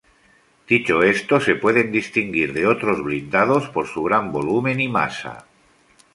[0.71, 5.45] Dicho esto, se pueden distinguir de otros blindados por su gran volumen y masa.